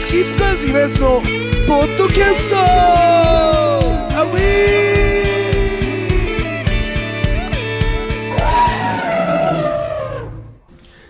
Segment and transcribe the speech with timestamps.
[0.00, 1.20] スキップカーズイベントの
[1.68, 2.56] ポッドキャスト。
[2.56, 4.28] アウ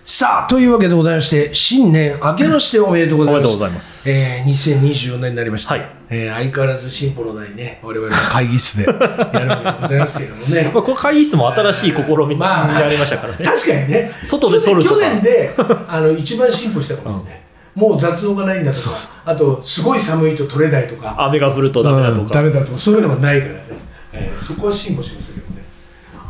[0.03, 3.47] さあというわけでございまして新年明けましておめでとうございます。
[3.47, 4.11] おめでとうございます。
[4.11, 5.89] えー、2024年になりました、はい。
[6.11, 8.87] えー相変わらず進歩のないね我々の 会議室で。
[8.87, 10.71] やるわけでございますけれどもね。
[10.75, 13.39] まあ、この会議室も新しい試みにまあまあなりましたからね。
[13.47, 14.11] 確かにね。
[14.25, 14.97] 外で撮るとか。
[14.97, 15.55] 去年で
[15.87, 17.40] あの一番進歩したかもしれない、
[17.75, 18.91] もう雑音がないんだとか
[19.25, 22.21] あとすごい寒いと撮れないとか雨が降るとダメだとか。
[22.23, 23.65] うんダメだとかそういうのがないからね、
[24.13, 25.65] えーそこは進歩しましたけどね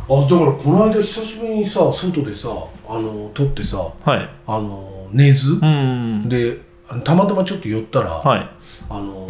[0.07, 2.49] あだからこの間久しぶりにさ外でさ
[2.87, 4.29] あの撮ってさはい。
[4.45, 6.29] あの寝ず、うん。
[6.29, 6.59] で
[7.03, 8.49] たまたまちょっと寄ったら、はい。
[8.89, 9.27] あの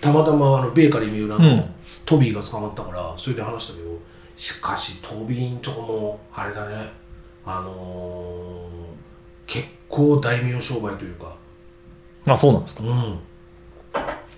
[0.00, 1.64] たまたまあのベーカリー三浦のうん
[2.06, 3.90] トビーが捕まったからそれで話したけど
[4.36, 6.90] しかしトビーんとこもあれだね
[7.44, 11.36] あのー結構大名商売というか、
[12.26, 12.84] あ、そうなんですか。
[12.84, 13.18] うん、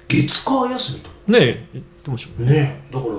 [0.09, 1.15] 月火休みとか。
[1.29, 2.51] ねえ、言ってましたね。
[2.51, 2.83] ね。
[2.91, 3.15] だから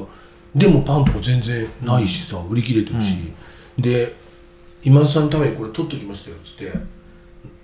[0.56, 3.34] でもパンとか全然ないしさ、売り切れてるし、
[3.78, 4.16] で
[4.84, 6.72] 今田さんのためにこれ取っときましたよっつって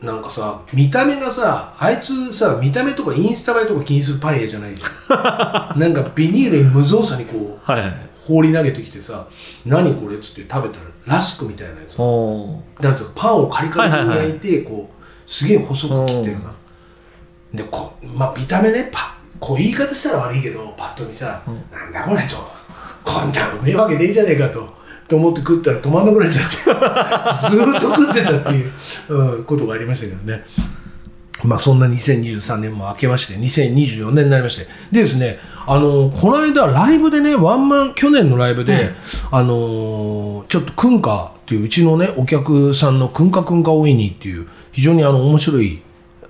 [0.02, 5.76] なんかさ見た目がさあいつさ見た目とかインスタ映えとか気にするパン屋じゃないじゃん。
[5.80, 8.09] なんかビニールに無造作にこうはいはい。
[8.30, 9.28] 放り投げてきてさ
[9.66, 11.98] 「何これ?」っつって食べたらラスクみたいなやつ。
[11.98, 22.38] なんつうのパンをカリカリに焼いてこうすげえ細く切ったようなでこまあ見た目ねパこう言い方したら悪いけどパッと見さ「なんだこれ」と
[23.04, 24.80] 「こんなのうめえわけねえじゃねえか」と。
[25.10, 26.58] と思って食ったら止まんなくなっちゃって。
[27.50, 28.72] ずーっと食ってたっていう、
[29.10, 30.46] うん、ことがありましたけどね
[31.44, 34.68] まあそんな2023年も明けまして2024年になりまして。
[34.92, 38.92] でですねあのこの間ライブでねワンマン去年のライブで、
[39.32, 45.82] あのちょっとクンカっていううちのねお客さんのクンカクンカオイニーっていう非常にあの面白い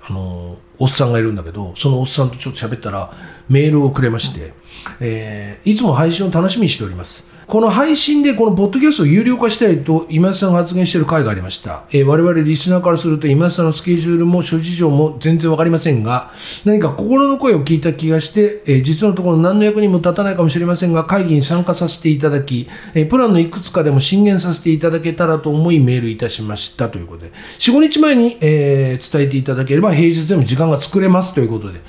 [0.02, 3.12] あのおっさんがいるんだけどそのおっさんとちょっと喋ったら
[3.48, 4.52] メールをくれまして、
[5.00, 16.30] えーいつも配信を楽しみにしておりますこの配信でこのポッドキャストを有料化したいと今田さんが発言している回がありました、えー我々リスナーからすると今田さんのスケジュールも諸事情も全然わかりませんが
[16.64, 26.88] 何か心の声を聞いた気がして、えー実のところ何の役にも立たないかもしれませんが会議に参加させていただき、えープランのいくつかでも進言させていただけたらと思いメールいたしました。
[26.88, 31.34] ということで45日前に、えー伝えていただければ平日でも時間が作れます。
[31.34, 31.80] ということで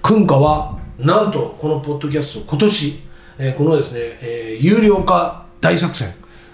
[0.00, 3.09] 訓歌はなんとこのポッドキャスト今年、
[3.42, 6.08] えーこのですね、えー有料化大作戦、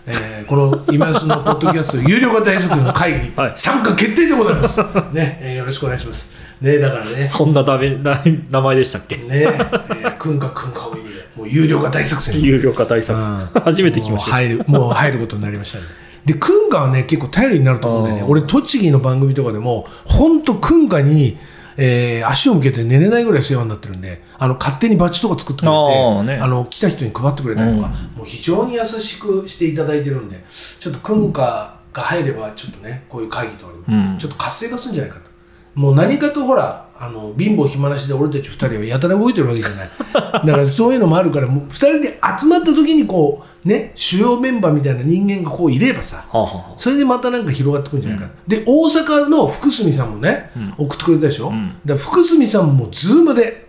[0.06, 3.52] えーこの今安のポッドキャスト 有料化大作戦の会議にはい。
[3.56, 4.78] 参加決定でございます、
[5.12, 6.30] ねえーよろしくお願いします。
[6.60, 7.24] ねだからね。
[7.24, 9.16] そんなダメ な名前でしたっけ？
[9.16, 11.02] ねえー、訓歌訓歌を入れ
[11.36, 12.40] もう有料化大作戦。
[12.40, 13.48] 有料化対策うん。
[13.64, 14.30] 初めて聞きました。
[14.30, 15.84] もう入るもう入ることになりましたね。
[16.24, 18.24] で訓歌はね結構頼りになると思うんだよね。
[18.28, 21.36] 俺栃木の番組とかでも本当訓歌に、
[21.76, 26.36] えー足を向けて寝れないぐらい世話になってるんであの勝手にバッジとか作ってくれてあーね。
[26.36, 30.44] あの来た人に配ってくれたりとか、もう非常に優しくしていただいてるんで
[30.80, 34.18] ちょっと訓歌が入ればちょっとねこういう会議とかにもうん。
[34.18, 35.30] ちょっと活性化するんじゃないかと。
[35.74, 39.88] もう何かとほらあの貧乏暇なしで俺たち2人はやたら動いてるわけじゃない。
[40.46, 51.76] だからそういうのもあるからもう2人で集まった時にこうね主要メンバーみたいな人間がこういればさはあはあはそれでまたなんか広がってくるんじゃないか、で大阪の福住さんもね、送ってくれたでしょ、ん。
[51.84, 53.66] だから福住さんもズームで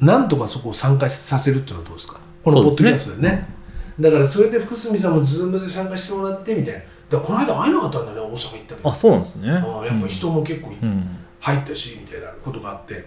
[0.00, 2.18] なんとかそこを参加させるっていうのはどうですか？
[2.44, 3.48] このポッドキャストでね。
[3.98, 6.80] だからそれで福住さんもズームで参加してもらってみたいな。
[7.08, 9.50] だこの間会えなかったんだよね大阪行ったけどあ、そうなんですね。
[9.50, 11.06] ああやっぱ人も結構いうん。
[11.40, 13.04] 入ったしみたいなことがあって。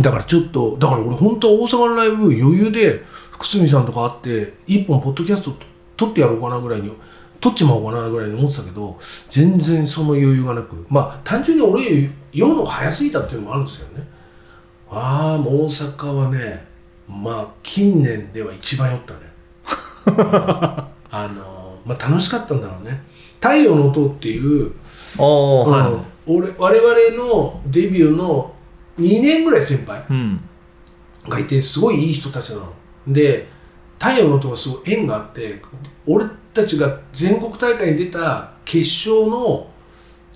[0.00, 5.56] だからちょっとだから俺本当は大阪のライブ余裕で福住さんとか会って一本ポッドキャスト
[5.96, 6.92] 撮ってやろうかなぐらいに
[7.40, 8.98] 撮っちまおうかなぐらいに思ってたけど
[9.30, 10.86] 全然その余裕がなく。
[10.88, 14.08] まあ単純に俺酔うのが早すぎたっていうのもあるんですけどね。
[14.90, 16.66] ああもう大阪はね
[17.08, 19.20] まあ近年では一番酔ったね。
[20.06, 23.02] あのまあ楽しかったんだろうね
[23.40, 24.72] 「太陽の塔」っていう
[25.18, 28.54] ああ、はうん俺我々のデビューの
[28.98, 30.04] 2年ぐらい先輩。
[31.28, 32.72] がいてすごいいい人たちなの。
[33.08, 33.48] で
[33.98, 35.60] 太陽の塔はすごい縁があって
[36.06, 39.68] 俺たちが全国大会に出た決勝の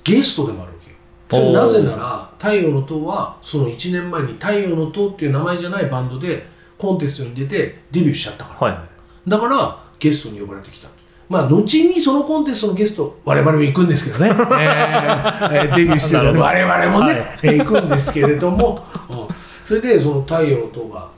[0.02, 0.96] ゲストでもあるわけよ。
[1.30, 6.46] それなぜなら太陽の塔はその1年前に太陽の塔っていう名前じゃないバンドで
[6.78, 8.72] コンテストに出てデビューしちゃったから。
[8.72, 9.30] はいはい。
[9.30, 10.88] だからゲストに呼ばれてきた
[11.30, 16.18] まあ後にそのコンテストのゲスト我々も行くんですけどね、 えーえーデビューしてる。
[16.18, 16.42] なるほど。
[16.42, 17.24] 我々もね、はい。
[17.44, 19.16] えー行くんですけれども、うん。
[19.64, 21.08] それでその太陽の塔が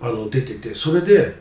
[0.00, 1.36] あの出ててそれで、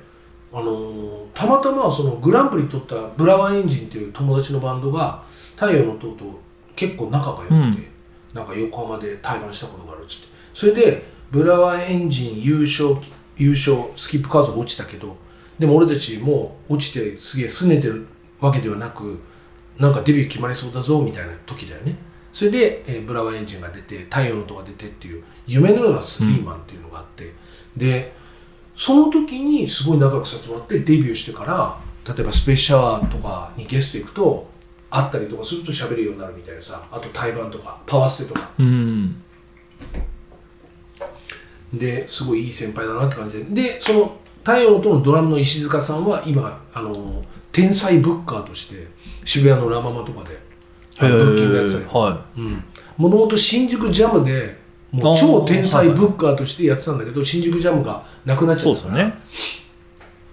[0.54, 5.24] あのーたまたまそのグランプリ取ったブラワンエンジンっていう友達のバンドが
[5.56, 6.40] 太陽の塔と
[6.76, 7.90] 結構仲が良くて、
[8.34, 10.28] なんか横浜で対バンしたことがあるっつって。
[10.54, 12.98] それでブラワーエンジン優勝
[13.38, 15.16] 優勝スキップカーズ落ちたけど
[15.60, 18.08] でも俺たちもう落ちてすげえ拗ねてる
[18.40, 19.20] わけではなく
[19.78, 21.96] なんかデビュー決まりそうだぞみたいな時だよね。
[22.32, 27.32] それで、えーブラワーエンジンが出て太陽の音が出てっていう夢のようなスリーマンっていうのがあって、
[27.78, 28.14] で
[28.76, 31.80] その時にすごい仲良くさせてもらってデビューしてから
[32.16, 34.48] 例えばスペースシャワーとかにゲスト行くと
[34.90, 38.50] 会ったりとかすると喋るようになるみたいなさあと対バンとかパワーステとか。
[38.58, 39.24] うん。
[41.74, 43.44] ですごいいい先輩だなって感じで。
[43.44, 48.88] でその太陽の音のドラムの石塚さんは今あの天才ブッカーとして
[49.24, 50.38] 渋谷のラ・ママとかで
[51.00, 51.86] ブッキングやってたり。
[51.86, 52.26] は
[52.98, 54.62] もともと新宿ジャムで
[54.92, 58.94] もう超天才ブッカーとしてやってたんだけど新宿ジャムがなくなっいちゃったから。
[58.94, 59.56] そうです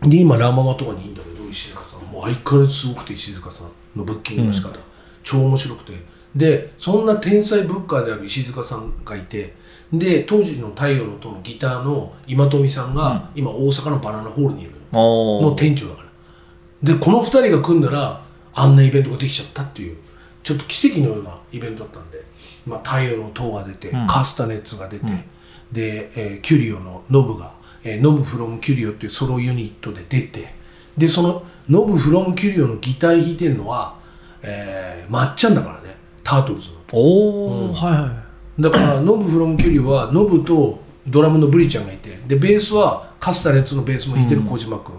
[0.02, 0.10] よね。
[0.10, 2.00] で今ラ・ママとかにいいんだけど石塚さん。
[2.12, 4.78] もう相変わらずすごくて石塚さんのブッキングの仕方、
[5.22, 5.92] 超面白くて。
[6.34, 9.54] でそんな天才ブッカーである石塚さんがいて
[9.92, 15.54] で当時の太陽の音のギターの今富さんが、今大阪のバナナホールにいるの。
[15.56, 16.08] 店長だから。
[16.94, 18.22] でこの2人が組んだら
[18.54, 19.96] あんなイベントができちゃったっていう
[20.42, 22.24] ちょっと奇跡のようなイベントだったんで、
[22.66, 24.06] まあ、太陽の塔が出て、うん。
[24.06, 25.24] カスタネッツが出て、うん。
[25.72, 27.52] で、えーキュリオのノブが、
[27.84, 30.54] えーノブフロムキュリオっていうソロユニットで出て
[30.96, 33.96] でそのノブフロムキュリオのギター弾いてるのは、
[34.42, 35.96] えー、まっちゃんだからね。
[36.24, 36.76] タートルズの。
[36.92, 37.74] おお、うん。
[37.74, 38.19] はいはい
[38.60, 44.94] だからノブフロムキュリオはノブとドラムのブリちゃんがいてでベースはカスタネッツのベースも弾いてる小島君、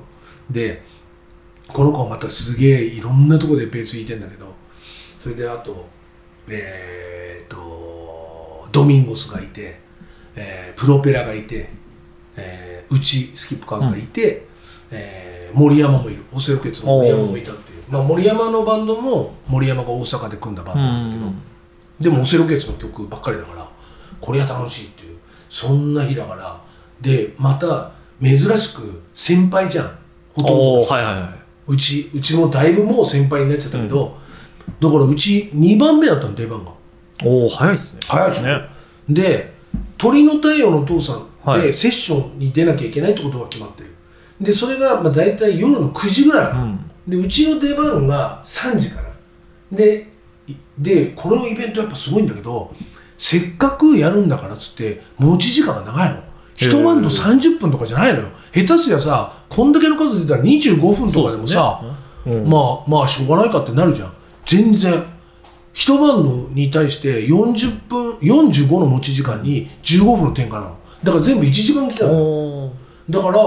[0.49, 0.83] で
[1.67, 4.51] この子はまたすげえいろんなとこでベース弾いてんだけど。
[5.21, 5.85] それであと
[6.49, 9.79] えー、っとドミンゴスがいて、
[10.35, 11.69] えープロペラがいて、
[12.35, 14.47] えー、うちスキップカーズがいて、
[14.89, 16.23] えー森山もいる。
[16.33, 21.31] オセロケツの森山もいたっていう、まあ、森山のバンドも森山が大阪で組んだバンドなんだけど、
[22.01, 23.69] でもオセロケツの曲ばっかりだから
[24.19, 25.17] これは楽しいっていう
[25.49, 26.61] そんな日だから。
[27.01, 29.97] でまた珍しく先輩じゃん。
[30.33, 31.31] ほとんどはいはいはい。
[31.67, 34.17] うちうちもだいぶもう先輩になっちゃったけど、
[34.79, 36.71] だからうち2番目だったの出番が。
[37.23, 38.01] おお早いですね。
[38.07, 38.43] 早いでしょ。
[38.43, 38.69] ね。
[39.09, 39.53] で
[39.97, 41.63] 鳥の太陽のお父さんはい。
[41.63, 43.89] でセッションに出なきゃいけないってことが決まってる。
[44.39, 46.91] でそれがまあ大体夜の9時ぐらいうん。
[47.07, 49.11] でうちの出番が3時から。
[49.71, 50.05] でい
[50.81, 52.73] でこのイベントやっぱすごいんだけど
[53.17, 56.23] せっかくやるんだからっつって持ち時間が長いの。
[56.55, 58.29] 一バンド30分とかじゃないのよ。
[58.53, 61.81] 下手すりゃさこんだけの数出たら25分とかでもさ
[62.25, 62.49] うん。
[62.49, 64.13] まあまあしょうがないかってなるじゃん。
[64.45, 65.03] 全然。
[65.73, 70.77] 一晩のに対して40分45の持ち時間に15分の転換なの。
[71.03, 72.73] だから全部1時間来たのおお
[73.09, 73.37] だから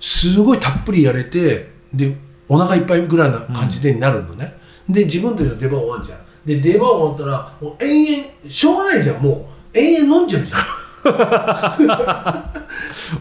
[0.00, 2.16] すごいたっぷりやれてで
[2.48, 4.54] お腹いっぱいぐらいな感じでになるのね、
[4.88, 9.78] で自分たちの出番終わんじゃんで出番終わったらもう延々しょうがないじゃんもう。
[9.78, 10.60] 延々飲んじゃうじゃん。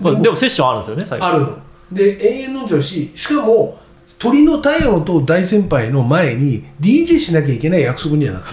[0.01, 1.25] まあでもセッションあるんですよね最後。
[1.25, 1.57] あるの。
[1.91, 3.79] で永遠飲んじゃうししかも
[4.17, 8.49] 鳥の太陽と大先輩の前に DJ しなきゃいけない約束にはなって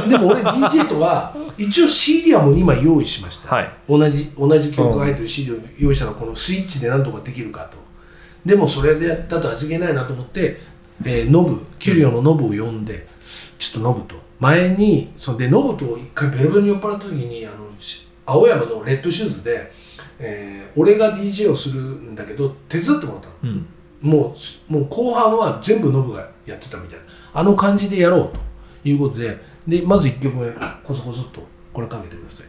[0.00, 3.72] るでも俺 DJ とは一応 CD はもう今用意しました、はい。
[3.88, 7.76] 同じ同じ曲が入ってる CD を用意したらこのスイッチでなんとかできるかと。
[8.44, 10.60] でもそれでだと味気ないなと思って、
[11.04, 13.06] えーノブキュリオのノブを呼んで
[13.64, 14.16] ちょっとノブと。
[14.40, 19.72] 前にそんでノブと一回ベロベロに酔っ払った時にあのし青山のレッドシューズで、
[20.18, 23.34] えー俺が DJ をするんだけど手伝ってもらったの。
[23.44, 23.66] うん。
[24.00, 24.36] も
[24.68, 27.04] うもう後半は全部ノブがやってたみたいな。
[27.32, 28.40] あの感じでやろうと。
[28.84, 30.50] いうことででまず1曲目
[30.82, 31.40] こそこそっと
[31.72, 32.46] これかけてください。
[32.46, 32.48] っ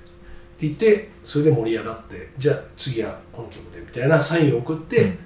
[0.58, 5.18] て言ってそれで盛り上がってじゃあ次はこの曲でみたいなサインを送って、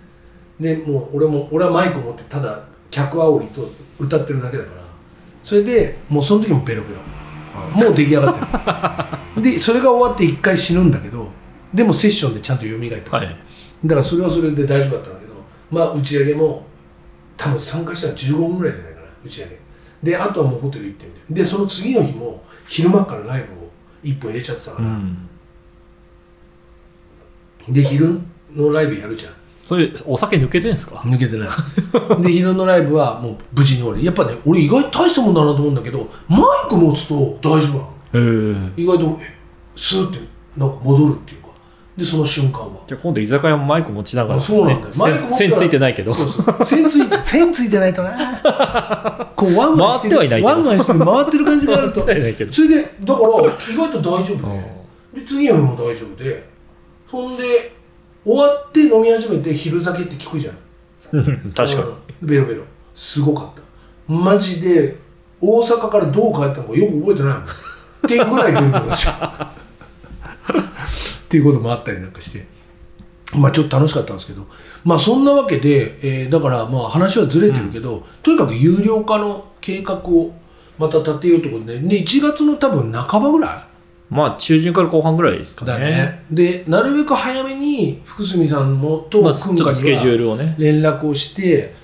[0.60, 3.70] でもう俺も俺はマイク持ってただ客煽りと
[4.00, 4.79] 歌ってるだけだから
[5.50, 7.02] それでもうその時もベロベロ。
[7.74, 8.36] もう出来上がっ
[9.34, 9.42] てる。
[9.42, 11.28] でそれが終わって1回死ぬんだけど
[11.74, 13.02] でもセッションでちゃんと蘇ってくる。
[13.10, 13.36] はい。
[13.84, 15.34] だからそれはそれで大丈夫だったんだけど
[15.72, 16.68] まあ打ち上げも
[17.36, 19.60] 多分参加したら15分ぐらいじゃないかな打ち上げ。
[20.04, 23.72] であとはもうホテル行ってみてでその次の日も昼間からライブを
[24.04, 25.28] 1本入れちゃってたから、うん。
[27.68, 28.22] で昼
[28.54, 29.34] のライブやるじゃん
[29.70, 30.96] それお酒抜けてんですか？
[31.06, 31.50] 抜けてない。
[32.24, 34.04] で昼のライブはもう無事に終わり。
[34.04, 37.68] やっぱね俺意外と大したもんだなと思うんだけどマイク持つと大丈
[38.12, 38.70] 夫なの。
[38.76, 39.38] 意外とえ
[39.76, 40.18] スーって
[40.58, 41.50] なんか戻るっていうか。
[41.96, 42.82] でその瞬間は。
[42.88, 44.94] じゃあ今度居酒屋もマイク持ちながら、あそうなんだよ。
[44.98, 46.14] マイク線線ついてないけど。
[46.16, 46.66] そうそう。
[46.66, 52.04] 線ついて 線ついてないとなこうワンワンしてる回ってはいないワンワンしてる回ってる感じがあると。
[52.04, 52.52] 回ってはいないけど。
[52.52, 53.28] それでだから
[53.72, 54.52] 意外と大丈夫
[55.14, 55.22] で。
[55.22, 56.50] で次の日も大丈夫で。
[57.12, 57.44] そんで
[58.26, 60.58] 終わって飲み始めて昼酒って聞くじゃん。
[61.12, 61.88] うん確かに、
[62.22, 62.28] うん。
[62.28, 62.64] ベロベロ。
[62.94, 64.14] すごかった。
[64.14, 64.98] マジで
[65.42, 67.44] 大阪からどう帰ったのかよく覚えてないもん。
[67.44, 67.48] っ
[68.08, 69.54] ていうぐらい出るんですよっ
[71.30, 72.48] ていうこともあったりなんかして。
[73.36, 74.48] まあちょっと楽しかったんですけど。
[74.84, 80.34] まあそんなわけで、えーだからまあ話はずれてるけど、とにかく有料化の計画を
[80.78, 83.69] また立てようってことで、ね、1月の多分半ばぐら
[84.10, 85.72] まあ中旬から後半ぐらいですいかね。
[85.72, 86.24] だね。
[86.32, 90.56] でなるべく早めに福住さんもと君がとスケジュールをね。
[90.58, 91.76] 連絡をして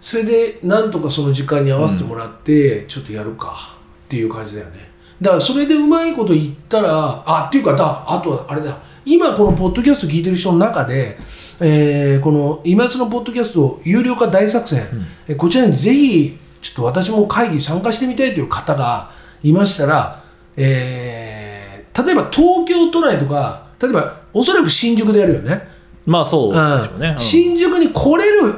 [0.00, 3.76] それでなんとかその時間に合わせてもらって、ちょっとやるか
[4.06, 4.90] っていう感じだよね。
[5.20, 8.78] だからそれでうまいこと言ったらあっていうかだあとはあれだ。
[9.04, 11.18] 今このポッドキャスト聞いてる人の中で、
[11.60, 14.86] えーこの今津のポッドキャスト有料化大作戦、
[15.28, 19.10] えこちらにぜひちょっと私も会議参加してみたいという方が
[19.42, 20.22] いましたら、
[20.56, 21.19] えー
[21.96, 25.68] 例えば東京都内とか例えばおそらく新宿でやるよね。
[26.06, 27.18] まあそうですよね、うん。
[27.18, 28.54] 新宿に来れる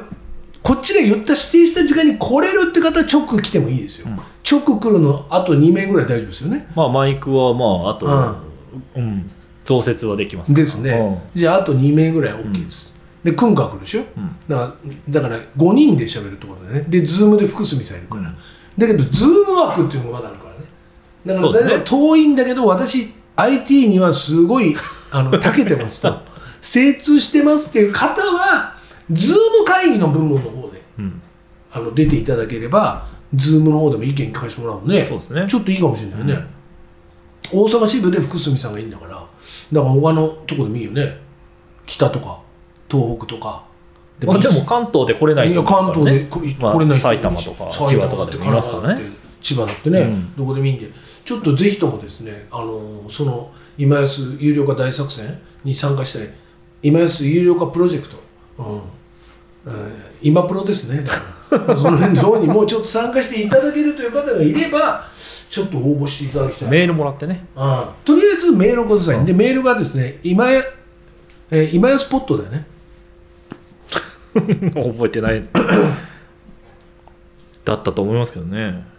[0.63, 4.09] こっちが言った指定した時間に来れるって方は直来てもいいですよ、
[4.49, 6.69] 直来るのあと2名ぐらい大丈夫ですよね。
[6.77, 8.07] まあマイクはまああと、
[8.97, 9.31] うん。
[9.65, 14.03] 増設はできますですね、じゃああと2名ぐらい OK です、でくんが来るでしょ、
[14.49, 16.87] だからだから5人で喋るってことでね。
[16.89, 18.35] でズームで福住さんいるから、
[18.77, 19.35] だけどズーム
[19.69, 21.41] 枠っていうのがまだあるからね。
[21.41, 21.83] だからね。
[21.85, 24.77] 遠いんだけど私 IT にはすごい
[25.11, 26.15] あの長けてますと。
[26.61, 28.75] 精通してますっていう方は
[29.11, 31.21] ズーム会議の部門の方でうん。
[31.73, 35.47] あの出ていただければズームの方でも意見聞かせてもらうのでそうですね。
[35.49, 36.47] ちょっといいかもしれないね、
[37.51, 39.27] 大阪支部で福住さんがいいんだからだか
[39.73, 41.21] ら他のとこでもいいよね。
[41.87, 42.39] 北とか
[42.91, 43.65] 東北とか。
[44.21, 44.49] でまあ、いいし。
[44.49, 50.37] でも関東で来れない人もいるから関東で来れない人埼玉とか埼千葉とかでもいますからね千葉だってね、うん。
[50.37, 50.89] どこでもいいんで。
[51.25, 56.29] ちょっとぜひともですねあのその今安有料化大作戦に参加したい。
[56.83, 58.17] 今安有料化プロジェクト、
[58.59, 58.75] うん。
[58.77, 58.83] うん
[60.23, 61.05] 今プロですね。
[61.77, 65.07] その辺の方に もうちょっと参加していただけるという方がいれば
[65.51, 66.69] ちょっと応募していただきたい。
[66.71, 67.47] メールもらってね。
[67.57, 67.85] うん。
[68.05, 70.63] とりあえずメールをください、でメールがですね今や、
[71.51, 72.67] えー今やスポットだよね。
[74.75, 75.47] 覚えてない。
[77.65, 78.71] だったと思いますけどね。
[78.71, 78.92] い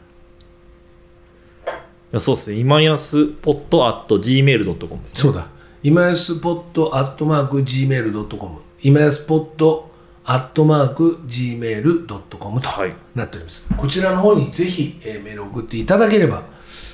[2.14, 2.58] やそうですね。
[2.58, 5.20] 今安ポット at gmail.com ですね。
[5.20, 5.48] そうだ。
[5.82, 9.92] 今やスポットアットマーク Gmail.com 今やスポット
[10.24, 12.96] アットマーク Gmail.com とはい。
[13.16, 16.44] なっております、こちらの方にぜひ、えーメールを送っていただければ、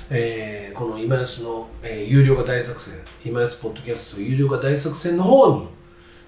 [0.09, 5.67] えーこの今安の、えー有料化大作戦今安ポッドキャスト有料化大作戦の方に、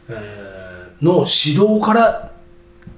[0.10, 2.31] えーの指導から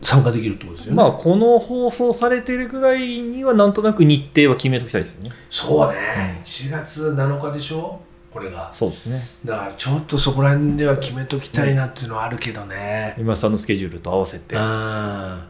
[0.03, 5.31] 参加できるってことですよね、まあこの放送されてるぐらいにはなんとなく日程は決めときたいですよね。
[5.49, 7.99] そうね、1月7日でしょ？
[8.31, 8.73] これが。
[8.73, 9.21] そうですね。
[9.45, 14.55] だからちょっとそこら辺では決めときたいなっていうのはあるけどね、今さんのスケジュールと合わせて。
[14.55, 15.41] うん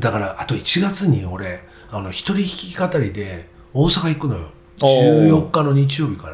[0.00, 2.38] だからあと1月に俺あの一人
[2.76, 4.48] 弾き語りで大阪行くのよ。
[4.82, 5.28] おー。
[5.28, 6.32] 14日の日曜日か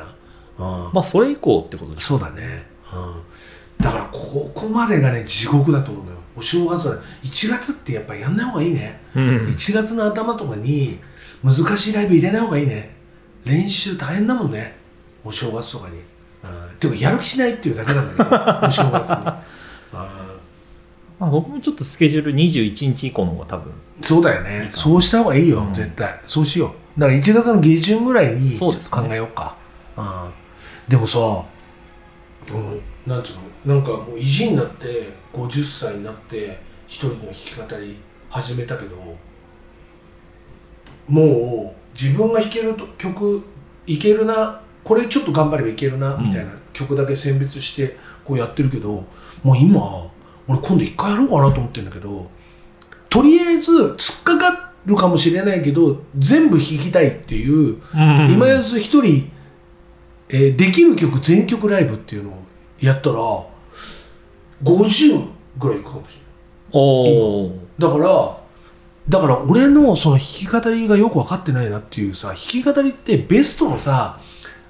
[0.58, 0.92] な、うん。
[0.94, 6.09] まあそれ以降ってことですそうだね、うん、だからここまでがね地獄だと思うのよ
[6.40, 9.24] お正月は1月ってやっぱやんない方がいいね、うん。
[9.46, 10.98] 1月の頭とかに
[11.44, 12.96] 難しいライブ入れない方がいいね。
[13.44, 14.74] 練習大変だもんね。
[15.22, 19.36] お正月とかに、うん、ていうかやる気しないっていうだけなんだけどお正月に、ま
[19.92, 23.72] あ、僕もちょっとスケジュール21日以降の方が多分。
[23.98, 24.70] うん、そうだよね。
[24.72, 25.74] そうした方がいいよ、うん。
[25.74, 26.22] 絶対。
[26.24, 27.00] そうしよう。
[27.00, 29.08] だから1月の下旬ぐらいにちょっとそうですね。
[29.08, 29.56] 考えようか。
[29.98, 30.30] うん、
[30.88, 31.18] でもさ、
[32.52, 33.36] うん、なんていう
[33.68, 33.74] の？
[33.74, 37.96] なんかもう意地になって50歳になって一人の弾き語り
[38.30, 38.96] 始めたけど
[41.06, 43.42] もう自分が弾けると曲
[43.86, 46.28] いけるなこれちょっと頑張ればいけるなうん。
[46.28, 49.04] みたいな曲だけ選別してこうやってるけど
[49.42, 50.10] もう今
[50.48, 52.30] 俺今度一回やろうかなと思ってるんだけど
[53.08, 58.30] とりあえず突っかかるかもしれないけど全部弾きたいっていううん。
[58.30, 59.30] 今やつ一人、
[60.32, 62.42] えーできる曲全曲ライブっていうのを
[62.80, 63.16] やったら
[64.62, 66.24] 50ぐらいいくかもしれない。
[66.72, 68.40] おおだから
[69.08, 74.20] だから俺のその弾き語りがよく分かってないなっていうさ弾き語りってベストのさ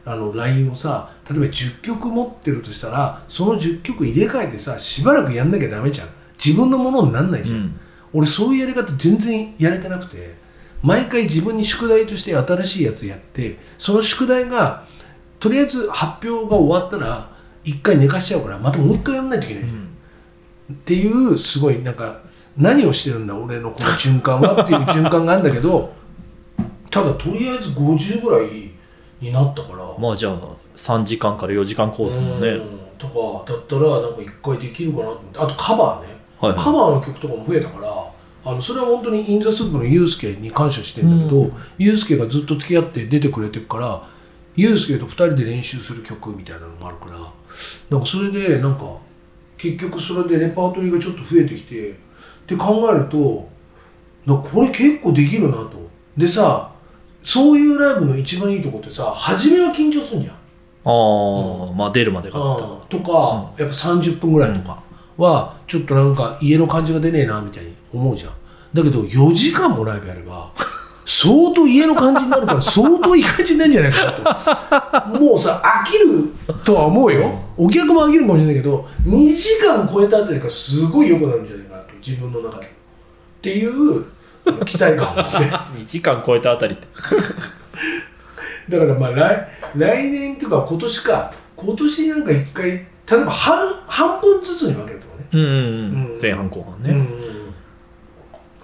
[0.06, 6.08] あのラインをさ例えば10曲持ってるとしたらその10曲入れ替えてさしばらくやんなきゃダメじゃん。
[6.42, 7.80] 自分のものになんないじゃん、うん。
[8.14, 10.34] 俺そういうやり方全然やれてなくて
[10.82, 14.86] 毎回自分に宿題として新しいやつやってその宿題が
[15.40, 17.28] とりあえず発表が終わったら
[17.64, 19.88] 一回寝かしちゃうからまたもう一回やんないといけないじゃん。
[20.72, 22.20] っていうすごいなんか
[22.56, 25.92] 何をしてるんだ俺のこの循環はっていう 循環があるんだけど
[26.90, 28.70] ただとりあえず50ぐらい
[29.20, 29.84] になったから。
[29.98, 30.38] まあじゃあ
[30.76, 32.48] 3時間から4時間コースもね。
[32.48, 32.80] うん。
[32.98, 35.38] とかだったらなんか一回できるかなと思って。
[35.38, 36.08] あとカバーね、
[36.40, 36.60] はいはい。
[36.60, 38.06] カバーの曲とかも増えたから
[38.42, 41.52] あのそれは本当にインザスープのユースケに感謝してんだけど、うん。
[41.78, 44.02] ユースケがずっと付き合って出てくれてるから
[44.60, 47.18] ユースケと2人で練習する曲みたいなのもあるから
[47.90, 48.98] なんかそれでなんか
[49.56, 51.94] 結局それでレパートリーがちょっと増えてきてっ
[52.46, 53.48] て考えると
[54.26, 55.88] なこれ結構できるなと。
[56.16, 56.72] でさ
[57.22, 60.34] そういうライブの一番いいとこってさ初めは緊張するんじゃん。
[60.34, 60.40] あ
[61.70, 62.38] あ、まあ出るまでが
[62.88, 64.82] とか、やっぱ30分ぐらいとか
[65.18, 68.32] はちょっとなんか家の感じが出ねえなみたいに思うじゃん。
[68.72, 70.50] だけど4時間もライブやれば
[71.12, 74.12] 相当家の感じになるから 相当いい感じになるんじゃないかな
[75.10, 75.18] と。
[75.18, 76.30] もうさ飽きる
[76.64, 77.36] とは思うよ。
[77.56, 81.88] お客も飽きるかもしれないけど2時間超えたあたりからすごい良くなるんじゃないかなと。
[82.00, 82.66] 自分の中で。
[82.66, 82.68] っ
[83.42, 84.04] ていう
[84.64, 85.38] 期待感を持って
[85.80, 86.86] 2時間超えたあたりって。
[88.70, 91.32] だからまあ来来年とか今年か。
[91.56, 92.78] 今年なんか一回例
[93.10, 95.26] えば半半分ずつに分けるとかね。
[95.32, 95.54] うんうんうう
[96.14, 96.18] んん。
[96.22, 97.19] 前半後半ね、うん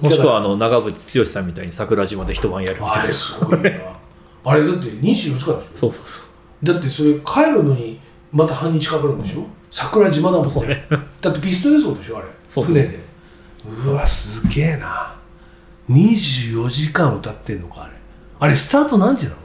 [0.01, 3.05] もしくはあの長渕剛さんみたいに桜島で一晩やるみたいな。
[3.05, 3.71] あれすごいな。
[4.45, 5.77] あれだって24時間でしょ？
[5.77, 6.67] そうそうそう。
[6.67, 8.01] だってそれ帰るのに
[8.33, 10.87] また半日かかるんでしょ、桜島だもんね。
[11.21, 12.29] だってピストン輸送でしょあれ。
[12.49, 13.01] そう船で。
[13.87, 15.15] うわすげえな。
[15.89, 17.93] 24時間歌ってんのかあれ。
[18.39, 19.37] あれスタート何時なの？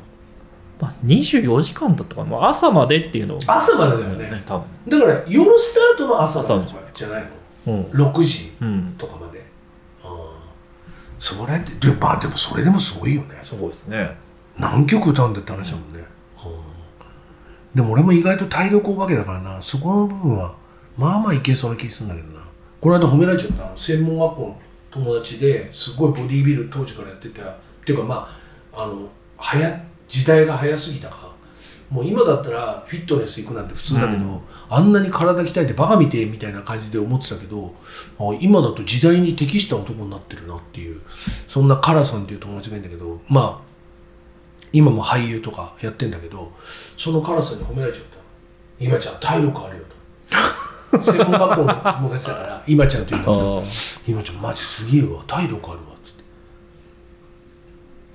[0.81, 3.39] まあ、24時間だったかな、まあ、朝までっていうのを。
[3.45, 4.43] 朝までだよね。
[4.45, 7.23] 多だから夜スタートの朝じゃない
[7.65, 8.11] 分の。
[8.11, 9.17] 6時うん、うん、とか
[11.21, 13.37] それってで,、まあ、でもそれでもすごいよね。
[13.43, 14.17] そうですね。
[14.57, 16.03] 何曲歌うんだって話だもんね、
[16.43, 17.75] うん。
[17.75, 19.61] でも俺も意外と体力お化けだからな。
[19.61, 20.55] そこの部分は
[20.97, 22.43] まあまあいけそうな気するんだけどな。
[22.81, 23.71] この間褒められちゃった。
[23.79, 24.59] 専門学校の
[24.89, 27.43] 友達ですごいボディービル当時からやってた。
[27.43, 28.27] っていうかま
[28.73, 31.30] ああの早時代が早すぎたから
[31.91, 34.41] もう今だったらフィットネス行くなんて普通だけど、うん。
[34.73, 37.75] あんなに体鍛えてバカ見てみたいな感じで思ってたけど
[38.17, 41.01] あ今だと時代に適した男になってるなっていう
[41.49, 43.71] そんなカラさんっていう友達がいるんだけどまあ
[44.71, 46.53] 今も俳優とかやってんだけど
[46.97, 48.17] そのカラさんに褒められちゃった
[48.79, 49.83] 「今ちゃん体力あるよ」
[50.91, 51.01] と。
[51.01, 53.63] 専門学校の友達だから今ちゃんっていうんだけどあ
[54.07, 56.13] 「今ちゃんマジすげえわ体力あるわ」っつっ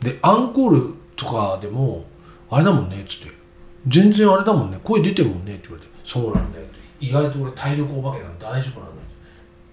[0.00, 0.12] て。
[0.12, 2.06] でアンコールとかでも
[2.48, 3.30] 「あれだもんね」っつって
[3.86, 4.78] 「全然あれだもんね。
[4.82, 8.90] 声出てるもんね」って言われて「そうなんだよ」って意外と俺体力お化けなんで大丈夫なんだ。
[8.90, 8.92] よ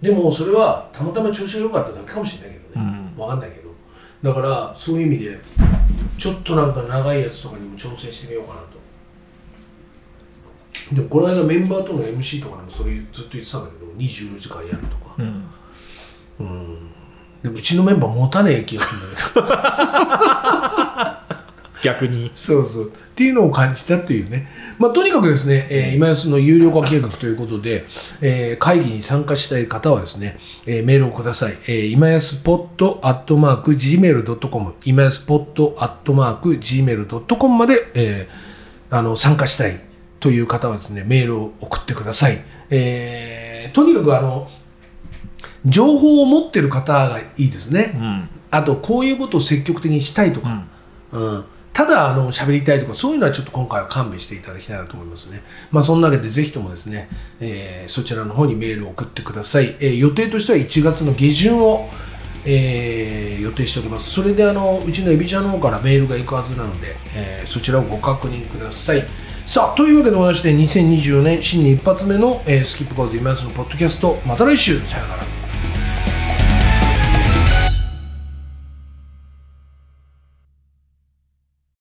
[0.01, 3.21] でもそれはたまたま調子が良かっただけかもしれないけどね、うん。
[3.21, 3.71] わかんないけど。
[4.21, 5.39] だからそういう意味で
[6.17, 8.67] ちょっとなんか長いやつとかにも挑戦してみようかなと。
[10.93, 15.15] でもこの間メンバーとの MC とかでもそれずっと言ってたんだけど24時間やるとか。
[15.17, 15.45] うん。
[16.39, 16.77] うん。
[17.41, 19.53] でもうちのメンバー持たねえ気がするんだ
[20.97, 21.12] けど
[21.83, 22.31] 逆に。
[22.33, 22.87] そうそう。
[22.87, 24.47] っていうのを感じたっていうね、
[24.79, 27.85] まあ、とにかくですね、えー今安の有料化計画ということで、
[28.21, 39.79] えー会議に参加したい方はですね、えーメールをください、えー今安ポットアットマーク Gmail.com 今安ポットアットマーク Gmail.com まで、えーあの参加したい
[40.19, 44.49] という方はですねメールを送ってください、えーとにかくあの
[45.65, 48.29] 情報を持ってる方がいいですね、うん。
[48.51, 50.63] あとこういうことを積極的にしたいとか、
[51.11, 55.41] うん、ただあの喋りたいとかそういうのはちょっと今回は勘弁していただきたいなと思いますね。
[55.71, 57.09] まあそんなわけでぜひともですね、
[57.39, 59.75] えーそちらの方にメールを送ってください。
[59.79, 61.89] えー予定としては1月の下旬を、
[62.45, 64.11] えー予定しております。
[64.11, 69.03] それであのうちのエビちゃんの方からメールが行くはずなので、えそちらをご確認ください。
[69.45, 75.42] さあというわけでございまして2024年新年一発目の、えスキップコーズ今安のポッドキャストまた来週さよなら。